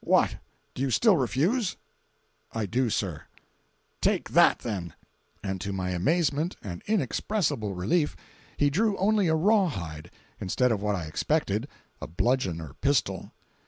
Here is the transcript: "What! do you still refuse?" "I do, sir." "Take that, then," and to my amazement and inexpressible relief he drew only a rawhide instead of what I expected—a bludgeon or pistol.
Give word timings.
"What! 0.00 0.38
do 0.74 0.82
you 0.82 0.90
still 0.90 1.16
refuse?" 1.16 1.76
"I 2.52 2.66
do, 2.66 2.90
sir." 2.90 3.26
"Take 4.00 4.30
that, 4.30 4.58
then," 4.58 4.92
and 5.40 5.60
to 5.60 5.72
my 5.72 5.90
amazement 5.90 6.56
and 6.64 6.82
inexpressible 6.88 7.74
relief 7.74 8.16
he 8.56 8.70
drew 8.70 8.96
only 8.96 9.28
a 9.28 9.36
rawhide 9.36 10.10
instead 10.40 10.72
of 10.72 10.82
what 10.82 10.96
I 10.96 11.04
expected—a 11.04 12.08
bludgeon 12.08 12.60
or 12.60 12.74
pistol. 12.80 13.30